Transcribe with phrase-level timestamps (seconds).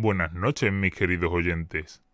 [0.00, 2.04] Buenas noches, mis queridos oyentes.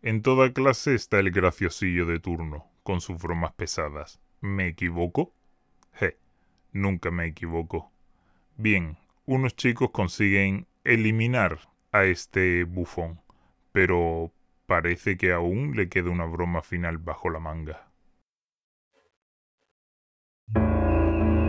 [0.00, 4.18] En toda clase está el graciosillo de turno, con sus bromas pesadas.
[4.40, 5.30] ¿Me equivoco?
[5.92, 6.16] Je,
[6.72, 7.92] nunca me equivoco.
[8.56, 11.58] Bien, unos chicos consiguen eliminar
[11.92, 13.20] a este bufón,
[13.72, 14.32] pero
[14.64, 17.90] parece que aún le queda una broma final bajo la manga.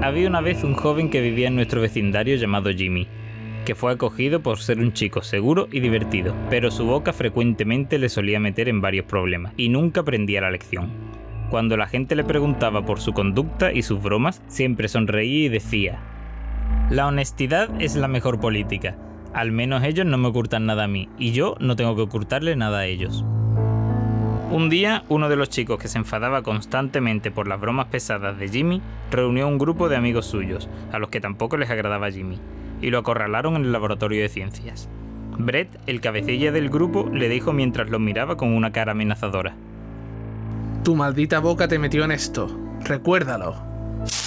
[0.04, 3.08] Había una vez un joven que vivía en nuestro vecindario llamado Jimmy,
[3.66, 8.08] que fue acogido por ser un chico seguro y divertido, pero su boca frecuentemente le
[8.08, 10.92] solía meter en varios problemas y nunca aprendía la lección.
[11.50, 16.00] Cuando la gente le preguntaba por su conducta y sus bromas, siempre sonreía y decía,
[16.90, 18.98] La honestidad es la mejor política,
[19.34, 22.56] al menos ellos no me ocultan nada a mí y yo no tengo que ocultarle
[22.56, 23.26] nada a ellos.
[24.52, 28.48] Un día, uno de los chicos que se enfadaba constantemente por las bromas pesadas de
[28.48, 32.40] Jimmy reunió un grupo de amigos suyos, a los que tampoco les agradaba Jimmy,
[32.82, 34.90] y lo acorralaron en el laboratorio de ciencias.
[35.38, 39.56] Brett, el cabecilla del grupo, le dijo mientras lo miraba con una cara amenazadora.
[40.84, 42.48] Tu maldita boca te metió en esto.
[42.84, 43.56] Recuérdalo.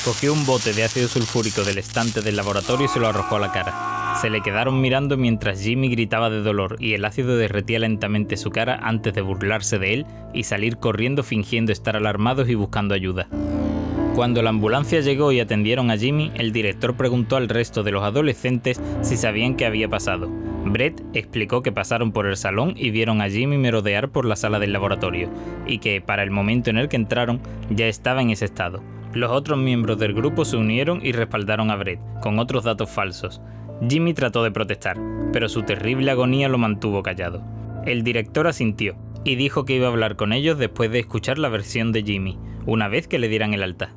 [0.05, 3.41] Cogió un bote de ácido sulfúrico del estante del laboratorio y se lo arrojó a
[3.41, 4.17] la cara.
[4.21, 8.51] Se le quedaron mirando mientras Jimmy gritaba de dolor y el ácido derretía lentamente su
[8.51, 13.29] cara antes de burlarse de él y salir corriendo fingiendo estar alarmados y buscando ayuda.
[14.19, 18.03] Cuando la ambulancia llegó y atendieron a Jimmy, el director preguntó al resto de los
[18.03, 20.29] adolescentes si sabían qué había pasado.
[20.65, 24.59] Brett explicó que pasaron por el salón y vieron a Jimmy merodear por la sala
[24.59, 25.31] del laboratorio,
[25.69, 28.83] y que para el momento en el que entraron ya estaba en ese estado.
[29.13, 33.41] Los otros miembros del grupo se unieron y respaldaron a Brett, con otros datos falsos.
[33.89, 34.99] Jimmy trató de protestar,
[35.33, 37.45] pero su terrible agonía lo mantuvo callado.
[37.87, 41.51] El director asintió y dijo que iba a hablar con ellos después de escuchar la
[41.51, 43.95] versión de Jimmy, una vez que le dieran el alta.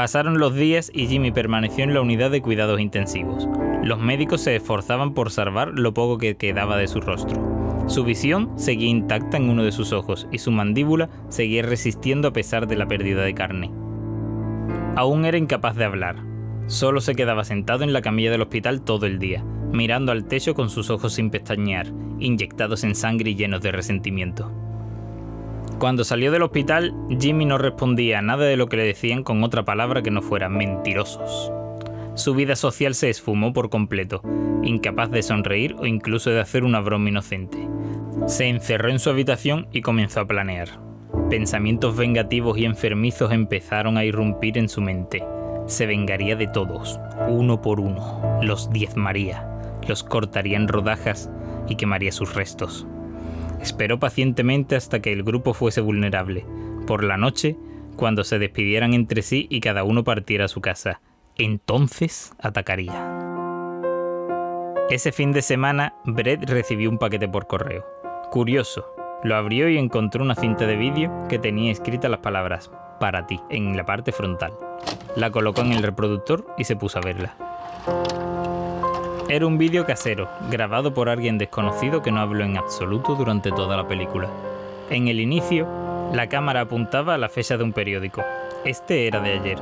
[0.00, 3.46] Pasaron los días y Jimmy permaneció en la unidad de cuidados intensivos.
[3.82, 7.84] Los médicos se esforzaban por salvar lo poco que quedaba de su rostro.
[7.86, 12.32] Su visión seguía intacta en uno de sus ojos y su mandíbula seguía resistiendo a
[12.32, 13.70] pesar de la pérdida de carne.
[14.96, 16.16] Aún era incapaz de hablar,
[16.66, 20.54] Solo se quedaba sentado en la camilla del hospital todo el día, mirando al techo
[20.54, 24.50] con sus ojos sin pestañear, inyectados en sangre y llenos de resentimiento.
[25.80, 29.42] Cuando salió del hospital, Jimmy no respondía a nada de lo que le decían con
[29.42, 31.50] otra palabra que no fuera mentirosos.
[32.14, 34.22] Su vida social se esfumó por completo,
[34.62, 37.58] incapaz de sonreír o incluso de hacer una broma inocente.
[38.26, 40.68] Se encerró en su habitación y comenzó a planear.
[41.28, 45.24] Pensamientos vengativos y enfermizos empezaron a irrumpir en su mente
[45.70, 49.46] se vengaría de todos, uno por uno, los diezmaría,
[49.86, 51.30] los cortaría en rodajas
[51.68, 52.86] y quemaría sus restos.
[53.60, 56.44] Esperó pacientemente hasta que el grupo fuese vulnerable.
[56.86, 57.56] Por la noche,
[57.96, 61.00] cuando se despidieran entre sí y cada uno partiera a su casa,
[61.36, 63.18] entonces atacaría.
[64.90, 67.86] Ese fin de semana, Brett recibió un paquete por correo.
[68.30, 68.86] Curioso,
[69.22, 73.40] lo abrió y encontró una cinta de vídeo que tenía escritas las palabras para ti
[73.50, 74.52] en la parte frontal.
[75.16, 77.36] La colocó en el reproductor y se puso a verla.
[79.30, 83.76] Era un vídeo casero, grabado por alguien desconocido que no habló en absoluto durante toda
[83.76, 84.28] la película.
[84.90, 85.68] En el inicio,
[86.12, 88.24] la cámara apuntaba a la fecha de un periódico.
[88.64, 89.58] Este era de ayer.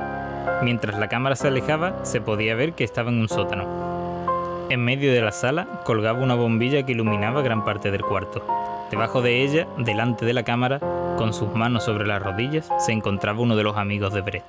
[0.63, 4.65] Mientras la cámara se alejaba, se podía ver que estaba en un sótano.
[4.69, 8.43] En medio de la sala colgaba una bombilla que iluminaba gran parte del cuarto.
[8.89, 10.79] Debajo de ella, delante de la cámara,
[11.15, 14.43] con sus manos sobre las rodillas, se encontraba uno de los amigos de Brett.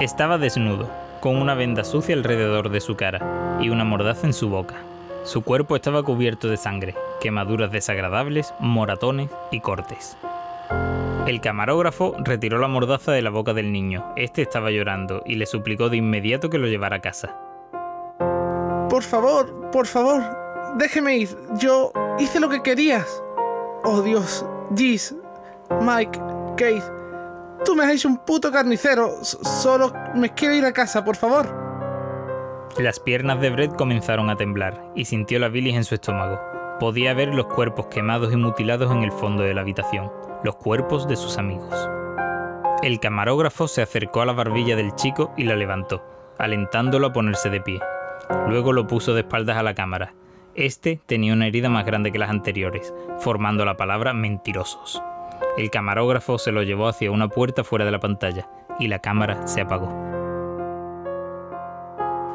[0.00, 0.88] Estaba desnudo,
[1.20, 4.76] con una venda sucia alrededor de su cara y una mordaza en su boca.
[5.24, 10.16] Su cuerpo estaba cubierto de sangre, quemaduras desagradables, moratones y cortes.
[11.26, 14.14] El camarógrafo retiró la mordaza de la boca del niño.
[14.16, 17.36] Este estaba llorando y le suplicó de inmediato que lo llevara a casa.
[18.88, 20.22] Por favor, por favor,
[20.78, 21.36] déjeme ir.
[21.58, 23.22] Yo hice lo que querías.
[23.84, 25.14] Oh Dios, Gis,
[25.82, 26.18] Mike,
[26.56, 26.84] Keith,
[27.64, 29.22] Tú me has hecho un puto carnicero.
[29.22, 31.68] solo me quiero ir a casa, por favor.
[32.78, 36.40] Las piernas de Brett comenzaron a temblar y sintió la bilis en su estómago.
[36.78, 40.12] Podía ver los cuerpos quemados y mutilados en el fondo de la habitación,
[40.44, 41.88] los cuerpos de sus amigos.
[42.82, 46.04] El camarógrafo se acercó a la barbilla del chico y la levantó,
[46.38, 47.80] alentándolo a ponerse de pie.
[48.46, 50.14] Luego lo puso de espaldas a la cámara.
[50.54, 55.02] Este tenía una herida más grande que las anteriores, formando la palabra mentirosos.
[55.56, 58.48] El camarógrafo se lo llevó hacia una puerta fuera de la pantalla
[58.78, 59.88] y la cámara se apagó.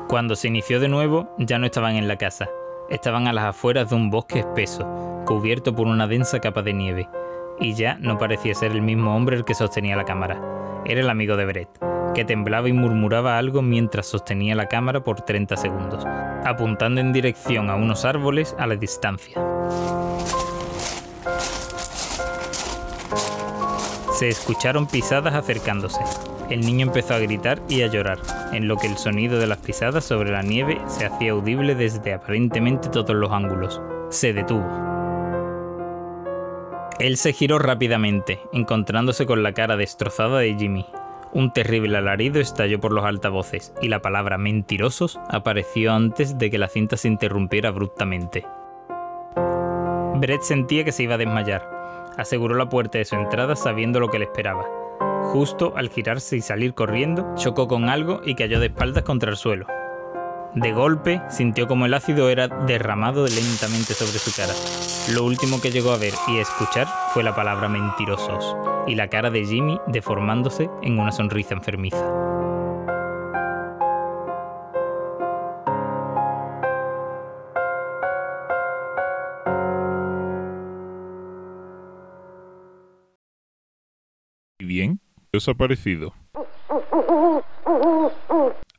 [0.07, 2.47] Cuando se inició de nuevo, ya no estaban en la casa.
[2.89, 4.85] Estaban a las afueras de un bosque espeso,
[5.25, 7.09] cubierto por una densa capa de nieve,
[7.59, 10.39] y ya no parecía ser el mismo hombre el que sostenía la cámara.
[10.85, 11.69] Era el amigo de Brett,
[12.13, 16.05] que temblaba y murmuraba algo mientras sostenía la cámara por 30 segundos,
[16.45, 19.41] apuntando en dirección a unos árboles a la distancia.
[24.23, 25.99] Se escucharon pisadas acercándose.
[26.49, 28.19] El niño empezó a gritar y a llorar,
[28.53, 32.13] en lo que el sonido de las pisadas sobre la nieve se hacía audible desde
[32.13, 33.81] aparentemente todos los ángulos.
[34.11, 34.65] Se detuvo.
[36.99, 40.85] Él se giró rápidamente, encontrándose con la cara destrozada de Jimmy.
[41.33, 46.59] Un terrible alarido estalló por los altavoces y la palabra mentirosos apareció antes de que
[46.59, 48.45] la cinta se interrumpiera abruptamente.
[50.15, 51.72] Brett sentía que se iba a desmayar.
[52.17, 54.65] Aseguró la puerta de su entrada sabiendo lo que le esperaba.
[55.31, 59.37] Justo al girarse y salir corriendo, chocó con algo y cayó de espaldas contra el
[59.37, 59.65] suelo.
[60.55, 64.53] De golpe, sintió como el ácido era derramado lentamente sobre su cara.
[65.15, 68.55] Lo último que llegó a ver y escuchar fue la palabra mentirosos
[68.85, 72.22] y la cara de Jimmy deformándose en una sonrisa enfermiza.
[85.33, 85.37] Bien?
[85.37, 86.13] ¿Qué os ha parecido?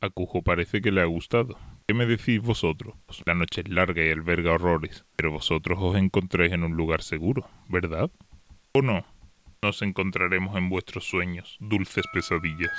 [0.01, 1.57] A Cujo parece que le ha gustado.
[1.87, 2.95] ¿Qué me decís vosotros?
[3.25, 7.47] La noche es larga y alberga horrores, pero vosotros os encontréis en un lugar seguro,
[7.69, 8.09] ¿verdad?
[8.73, 9.05] ¿O no?
[9.61, 12.71] Nos encontraremos en vuestros sueños, dulces pesadillas.